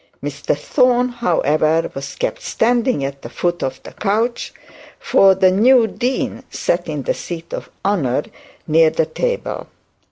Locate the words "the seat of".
7.03-7.69